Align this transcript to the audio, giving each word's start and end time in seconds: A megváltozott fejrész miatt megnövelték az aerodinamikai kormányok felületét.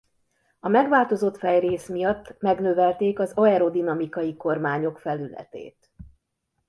A 0.59 0.67
megváltozott 0.67 1.37
fejrész 1.37 1.87
miatt 1.89 2.35
megnövelték 2.39 3.19
az 3.19 3.31
aerodinamikai 3.35 4.35
kormányok 4.35 4.99
felületét. 4.99 5.91